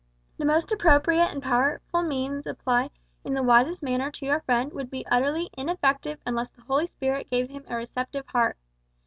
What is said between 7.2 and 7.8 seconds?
gave him a